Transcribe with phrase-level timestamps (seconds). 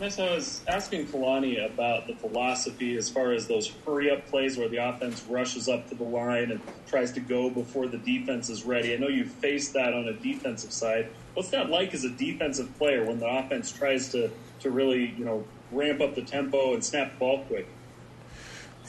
[0.00, 4.58] Yes, I was asking Kalani about the philosophy as far as those hurry up plays
[4.58, 8.50] where the offense rushes up to the line and tries to go before the defense
[8.50, 8.94] is ready.
[8.94, 11.08] I know you faced that on a defensive side.
[11.34, 15.24] What's that like as a defensive player when the offense tries to, to really, you
[15.24, 17.68] know, ramp up the tempo and snap the ball quick?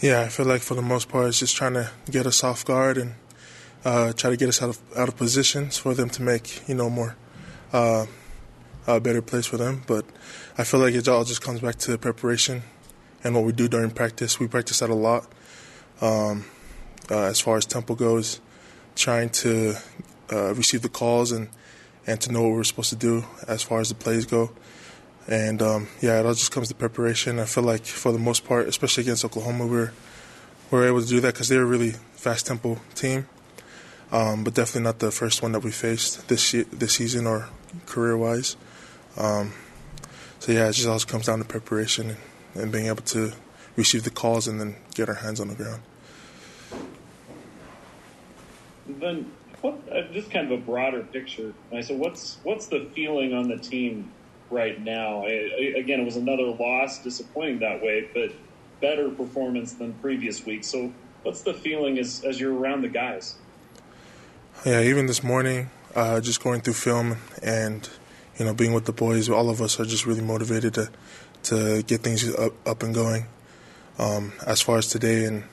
[0.01, 2.65] Yeah, I feel like for the most part, it's just trying to get us off
[2.65, 3.13] guard and
[3.85, 6.75] uh, try to get us out of out of positions for them to make you
[6.75, 7.15] know more
[7.71, 8.05] uh,
[8.87, 9.83] a better place for them.
[9.87, 10.05] But
[10.57, 12.63] I feel like it all just comes back to the preparation
[13.23, 14.39] and what we do during practice.
[14.39, 15.27] We practice that a lot.
[16.01, 16.45] Um,
[17.09, 18.39] uh, as far as tempo goes,
[18.95, 19.75] trying to
[20.31, 21.49] uh, receive the calls and
[22.05, 24.51] and to know what we're supposed to do as far as the plays go.
[25.27, 27.39] And um, yeah, it all just comes to preparation.
[27.39, 29.93] I feel like for the most part, especially against Oklahoma, we are
[30.69, 33.27] we are able to do that because they're a really fast tempo team.
[34.11, 37.49] Um, but definitely not the first one that we faced this this season or
[37.85, 38.57] career wise.
[39.17, 39.53] Um,
[40.39, 42.17] so yeah, it just all comes down to preparation and,
[42.63, 43.33] and being able to
[43.75, 45.81] receive the calls and then get our hands on the ground.
[48.87, 51.53] Then, what, uh, just kind of a broader picture.
[51.71, 54.11] I said, what's what's the feeling on the team
[54.49, 55.23] right now?
[55.25, 58.31] I, I, again, it was another loss, disappointing that way, but
[58.81, 60.67] better performance than previous weeks.
[60.67, 60.91] So,
[61.23, 63.35] what's the feeling as as you're around the guys?
[64.65, 67.89] Yeah, even this morning, uh, just going through film and
[68.37, 70.89] you know, being with the boys, all of us are just really motivated to
[71.43, 73.25] to get things up, up and going.
[73.99, 75.43] Um, as far as today and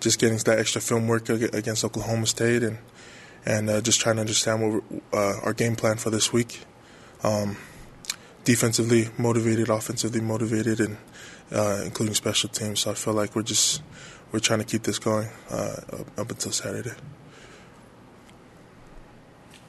[0.00, 2.78] just getting that extra film work against Oklahoma State and
[3.46, 6.60] and uh, just trying to understand what uh, our game plan for this week.
[7.22, 7.56] Um,
[8.44, 10.96] defensively motivated, offensively motivated, and
[11.52, 12.80] uh, including special teams.
[12.80, 13.82] So I feel like we're just
[14.32, 15.76] we're trying to keep this going uh,
[16.16, 16.92] up until Saturday.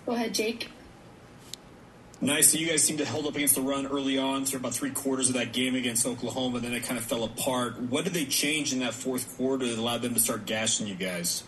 [0.06, 0.70] Go ahead, Jake.
[2.22, 2.52] Nice.
[2.52, 4.90] So you guys seemed to hold up against the run early on through about three
[4.92, 6.58] quarters of that game against Oklahoma.
[6.58, 7.80] and Then it kind of fell apart.
[7.80, 10.96] What did they change in that fourth quarter that allowed them to start gashing you
[10.96, 11.44] guys?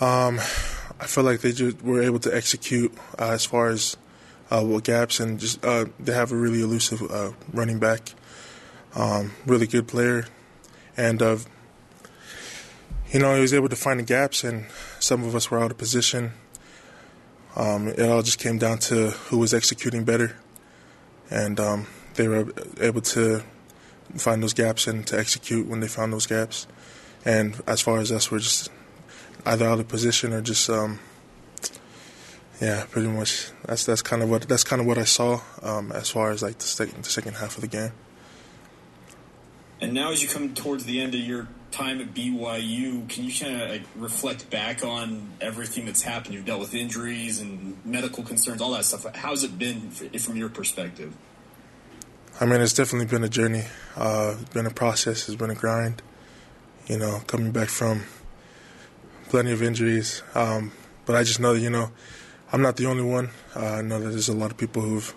[0.00, 0.38] Um,
[1.00, 3.96] I feel like they just were able to execute uh, as far as
[4.50, 8.12] uh, what gaps and just uh, they have a really elusive uh, running back,
[8.94, 10.26] um, really good player,
[10.96, 11.38] and uh,
[13.10, 14.66] you know he was able to find the gaps and
[14.98, 16.32] some of us were out of position
[17.56, 20.36] um, it all just came down to who was executing better,
[21.30, 23.42] and um, they were able to
[24.16, 26.66] find those gaps and to execute when they found those gaps.
[27.24, 28.70] And as far as us, we're just
[29.46, 31.00] either out of position or just, um,
[32.60, 33.50] yeah, pretty much.
[33.66, 36.42] That's that's kind of what that's kind of what I saw um, as far as
[36.42, 37.92] like the second the second half of the game.
[39.80, 43.32] And now, as you come towards the end of your time at BYU, can you
[43.32, 46.34] kind of like reflect back on everything that's happened?
[46.34, 49.06] You've dealt with injuries and medical concerns, all that stuff.
[49.14, 51.14] How's it been from your perspective?
[52.40, 53.64] I mean, it's definitely been a journey.
[53.96, 55.28] Uh, it's been a process.
[55.28, 56.02] It's been a grind.
[56.86, 58.02] You know, coming back from
[59.28, 60.22] plenty of injuries.
[60.34, 60.72] Um,
[61.06, 61.90] but I just know that you know,
[62.52, 63.30] I'm not the only one.
[63.54, 65.14] Uh, I know that there's a lot of people who've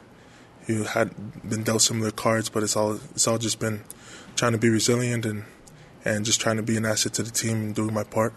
[0.65, 1.11] who had
[1.47, 3.83] been dealt similar cards, but it's all it's all just been
[4.35, 5.45] trying to be resilient and
[6.07, 8.33] and just trying to be an asset to the team and doing my part.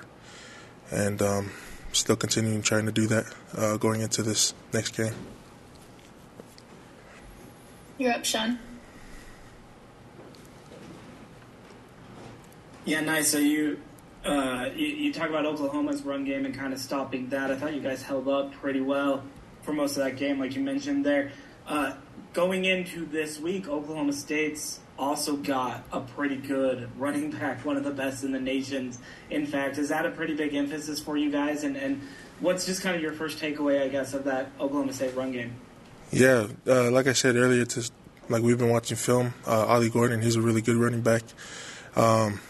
[0.91, 1.51] And um,
[1.93, 5.15] still continuing trying to do that uh, going into this next game.
[7.97, 8.59] You're up, Sean.
[12.85, 13.29] Yeah, nice.
[13.29, 13.79] So you,
[14.25, 17.53] uh, you, you talk about Oklahoma's run game and kind of stopping that.
[17.53, 19.23] I thought you guys held up pretty well
[19.63, 21.31] for most of that game, like you mentioned there.
[21.69, 21.93] Uh,
[22.33, 27.85] going into this week, Oklahoma State's also got a pretty good running back, one of
[27.85, 28.93] the best in the nation.
[29.31, 31.65] In fact, is that a pretty big emphasis for you guys?
[31.65, 32.03] And, and
[32.41, 35.55] what's just kind of your first takeaway, I guess, of that Oklahoma State run game?
[36.13, 37.93] Yeah, uh, like I said earlier, just
[38.29, 41.23] like we've been watching film, uh, Ollie Gordon, he's a really good running back.
[41.97, 42.41] Um,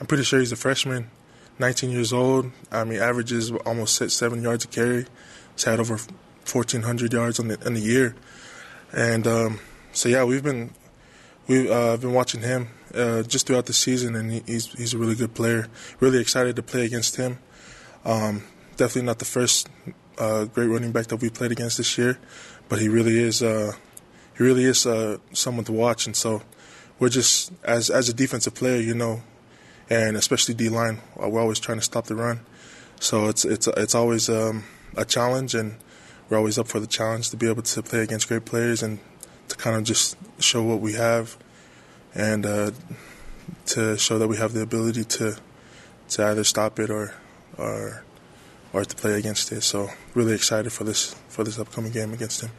[0.00, 1.10] I'm pretty sure he's a freshman,
[1.58, 2.52] 19 years old.
[2.70, 5.06] I mean, averages almost seven yards a carry.
[5.54, 8.14] He's had over 1,400 yards on the, in the year.
[8.92, 9.60] And um,
[9.92, 10.70] so, yeah, we've been
[11.46, 15.14] we've uh, been watching him uh, just throughout the season, and he's he's a really
[15.14, 15.68] good player.
[16.00, 17.38] Really excited to play against him.
[18.04, 18.44] Um,
[18.76, 19.68] definitely not the first
[20.18, 22.18] uh, great running back that we played against this year,
[22.68, 23.72] but he really is uh,
[24.36, 26.06] he really is uh, someone to watch.
[26.06, 26.42] And so
[26.98, 29.22] we're just as as a defensive player, you know,
[29.90, 32.40] and especially D line, we're always trying to stop the run.
[33.00, 34.64] So it's it's it's always um,
[34.96, 35.76] a challenge, and
[36.28, 38.98] we're always up for the challenge to be able to play against great players and
[39.48, 41.36] to kind of just show what we have
[42.14, 42.70] and uh,
[43.66, 45.36] to show that we have the ability to
[46.08, 47.14] to either stop it or
[47.56, 48.04] or
[48.72, 49.62] or to play against it.
[49.62, 52.50] So really excited for this for this upcoming game against him.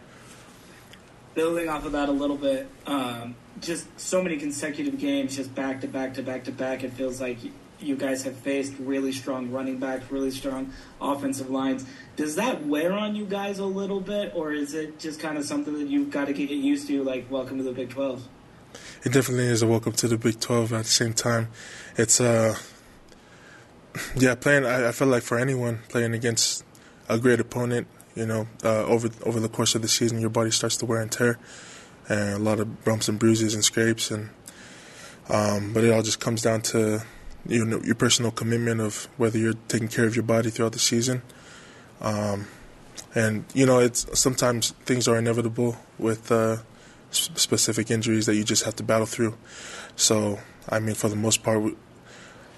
[1.36, 5.82] Building off of that a little bit, um, just so many consecutive games, just back
[5.82, 6.84] to back to back to back.
[6.84, 7.38] It feels like
[7.80, 11.86] you guys have faced really strong running backs, really strong offensive lines.
[12.18, 15.46] Does that wear on you guys a little bit, or is it just kind of
[15.46, 17.04] something that you've got to get used to?
[17.04, 18.28] Like, welcome to the Big Twelve.
[19.04, 20.74] It definitely is a welcome to the Big Twelve.
[20.74, 21.48] At the same time,
[21.98, 22.58] it's uh,
[24.16, 24.66] yeah, playing.
[24.66, 26.66] I, I feel like for anyone playing against
[27.08, 27.88] a great opponent,
[28.20, 31.00] you know, uh, over over the course of the season, your body starts to wear
[31.02, 31.40] and tear,
[32.10, 34.30] and a lot of bumps and bruises and scrapes, and
[35.30, 37.02] um, but it all just comes down to
[37.48, 40.80] you know your personal commitment of whether you're taking care of your body throughout the
[40.80, 41.22] season.
[42.02, 42.48] Um,
[43.16, 46.58] and you know, it's sometimes things are inevitable with uh,
[47.12, 49.38] specific injuries that you just have to battle through.
[49.96, 51.74] So, I mean, for the most part,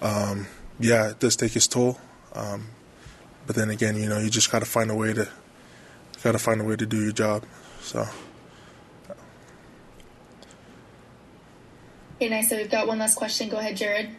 [0.01, 0.47] um,
[0.79, 1.99] yeah, it does take its toll.
[2.33, 2.69] Um,
[3.45, 5.29] but then again, you know, you just got to find a way to
[6.23, 7.45] got to find a way to do your job.
[7.81, 8.07] So.
[12.15, 12.49] Okay, nice.
[12.49, 13.49] So we've got one last question.
[13.49, 14.15] Go ahead, Jared.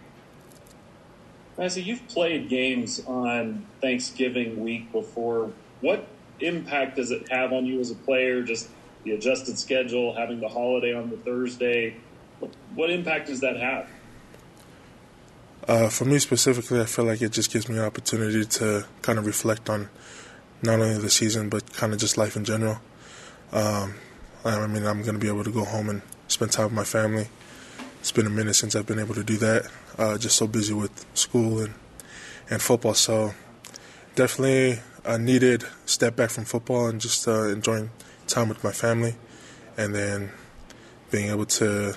[1.56, 5.52] So you've played games on Thanksgiving week before.
[5.80, 6.08] What
[6.40, 8.42] impact does it have on you as a player?
[8.42, 8.68] Just
[9.04, 11.96] the adjusted schedule, having the holiday on the Thursday.
[12.74, 13.88] What impact does that have?
[15.68, 19.18] Uh, for me specifically, I feel like it just gives me an opportunity to kind
[19.18, 19.88] of reflect on
[20.62, 22.78] not only the season but kind of just life in general.
[23.52, 23.94] Um,
[24.44, 26.84] I mean, I'm going to be able to go home and spend time with my
[26.84, 27.28] family.
[28.00, 29.70] It's been a minute since I've been able to do that.
[29.96, 31.74] Uh, just so busy with school and
[32.50, 32.94] and football.
[32.94, 33.34] So
[34.14, 37.90] definitely a needed step back from football and just uh, enjoying
[38.26, 39.14] time with my family,
[39.76, 40.30] and then
[41.10, 41.94] being able to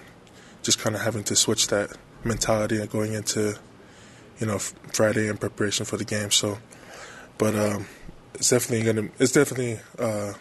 [0.61, 3.57] just kind of having to switch that mentality and going into
[4.39, 6.31] you know Friday in preparation for the game.
[6.31, 6.57] So,
[7.37, 7.87] but um,
[8.35, 10.33] it's definitely gonna it's definitely uh,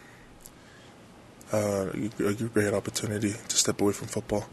[1.52, 4.46] uh, a great opportunity to step away from football.